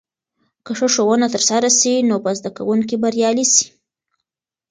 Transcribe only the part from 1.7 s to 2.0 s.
سي،